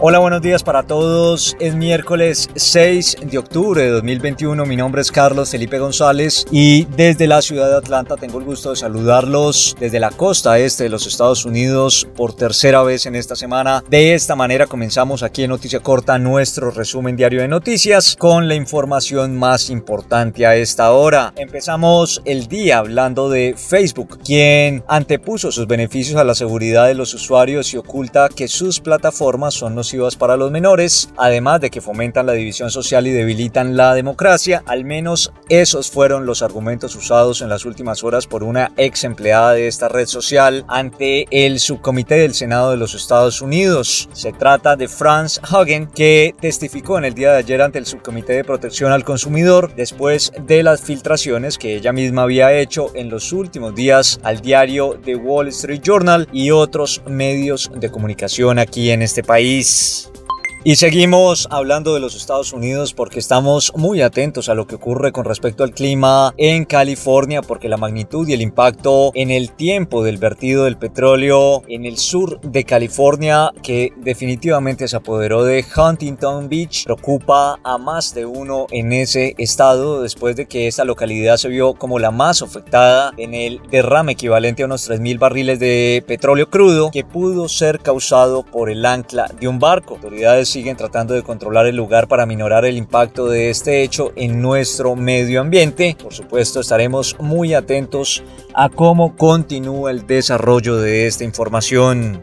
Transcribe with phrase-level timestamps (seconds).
[0.00, 1.56] Hola, buenos días para todos.
[1.58, 4.64] Es miércoles 6 de octubre de 2021.
[4.64, 8.70] Mi nombre es Carlos Felipe González y desde la ciudad de Atlanta tengo el gusto
[8.70, 13.34] de saludarlos desde la costa este de los Estados Unidos por tercera vez en esta
[13.34, 13.82] semana.
[13.90, 18.54] De esta manera comenzamos aquí en Noticia Corta nuestro resumen diario de noticias con la
[18.54, 21.32] información más importante a esta hora.
[21.34, 27.14] Empezamos el día hablando de Facebook, quien antepuso sus beneficios a la seguridad de los
[27.14, 29.87] usuarios y oculta que sus plataformas son los
[30.18, 34.62] para los menores, además de que fomentan la división social y debilitan la democracia.
[34.66, 39.52] Al menos esos fueron los argumentos usados en las últimas horas por una ex empleada
[39.52, 44.10] de esta red social ante el subcomité del Senado de los Estados Unidos.
[44.12, 48.34] Se trata de Franz Hagen, que testificó en el día de ayer ante el subcomité
[48.34, 53.32] de protección al consumidor después de las filtraciones que ella misma había hecho en los
[53.32, 59.00] últimos días al diario The Wall Street Journal y otros medios de comunicación aquí en
[59.00, 59.77] este país.
[59.78, 60.17] よし。
[60.64, 65.24] Y seguimos hablando de los Estados Unidos porque estamos muy atentos a lo que ocurre con
[65.24, 70.18] respecto al clima en California porque la magnitud y el impacto en el tiempo del
[70.18, 76.84] vertido del petróleo en el sur de California que definitivamente se apoderó de Huntington Beach
[76.84, 81.74] preocupa a más de uno en ese estado después de que esta localidad se vio
[81.74, 86.90] como la más afectada en el derrame equivalente a unos 3.000 barriles de petróleo crudo
[86.90, 89.94] que pudo ser causado por el ancla de un barco.
[89.94, 94.40] Autoridades siguen tratando de controlar el lugar para minorar el impacto de este hecho en
[94.40, 95.96] nuestro medio ambiente.
[96.02, 98.22] Por supuesto, estaremos muy atentos
[98.54, 102.22] a cómo continúa el desarrollo de esta información.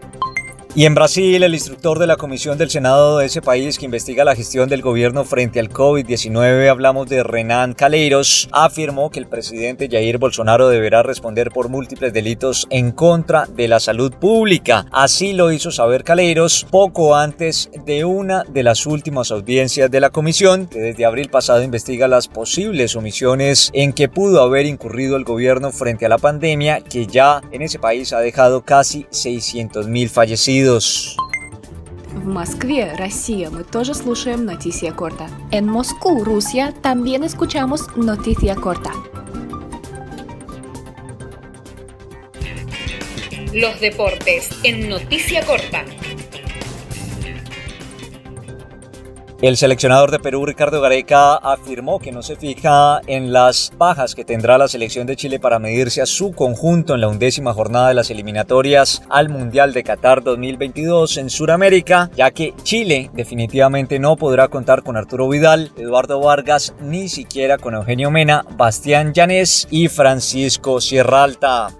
[0.77, 4.25] Y en Brasil, el instructor de la comisión del Senado de ese país que investiga
[4.25, 9.87] la gestión del gobierno frente al COVID-19, hablamos de Renan Caleiros, afirmó que el presidente
[9.89, 14.85] Jair Bolsonaro deberá responder por múltiples delitos en contra de la salud pública.
[14.91, 20.09] Así lo hizo saber Caleiros poco antes de una de las últimas audiencias de la
[20.09, 25.23] comisión, que desde abril pasado investiga las posibles omisiones en que pudo haber incurrido el
[25.23, 30.09] gobierno frente a la pandemia, que ya en ese país ha dejado casi 600 mil
[30.64, 31.16] fallecidos.
[32.12, 35.28] В Москве, Россия, мы тоже слушаем Нотисия Корта.
[35.50, 38.92] En Moscú, Rusia, también escuchamos Noticia Corta.
[43.52, 45.84] Los deportes en Noticia Corta.
[49.41, 54.23] El seleccionador de Perú, Ricardo Gareca, afirmó que no se fija en las bajas que
[54.23, 57.95] tendrá la selección de Chile para medirse a su conjunto en la undécima jornada de
[57.95, 64.47] las eliminatorias al Mundial de Qatar 2022 en Sudamérica, ya que Chile definitivamente no podrá
[64.47, 70.79] contar con Arturo Vidal, Eduardo Vargas, ni siquiera con Eugenio Mena, Bastián Llanes y Francisco
[70.79, 71.75] Sierra Alta.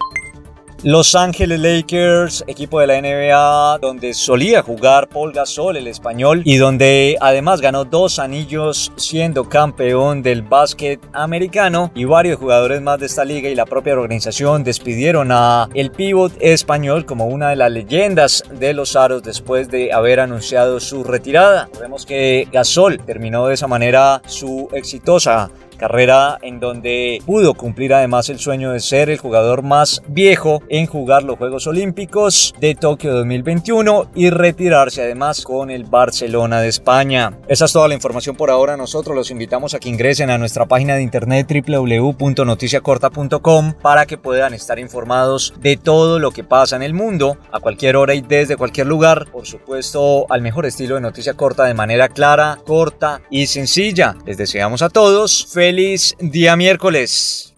[0.88, 6.58] Los Ángeles Lakers, equipo de la NBA donde solía jugar Paul Gasol, el español, y
[6.58, 13.08] donde además ganó dos anillos siendo campeón del básquet americano y varios jugadores más de
[13.08, 17.72] esta liga y la propia organización despidieron a el pívot español como una de las
[17.72, 21.68] leyendas de los aros después de haber anunciado su retirada.
[21.82, 28.30] Vemos que Gasol terminó de esa manera su exitosa carrera en donde pudo cumplir además
[28.30, 33.14] el sueño de ser el jugador más viejo en jugar los Juegos Olímpicos de Tokio
[33.14, 37.38] 2021 y retirarse además con el Barcelona de España.
[37.48, 38.78] Esa es toda la información por ahora.
[38.78, 44.54] Nosotros los invitamos a que ingresen a nuestra página de internet www.noticiacorta.com para que puedan
[44.54, 48.58] estar informados de todo lo que pasa en el mundo a cualquier hora y desde
[48.58, 49.28] cualquier lugar.
[49.32, 54.16] Por supuesto, al mejor estilo de noticia corta de manera clara, corta y sencilla.
[54.26, 57.55] Les deseamos a todos feliz día miércoles.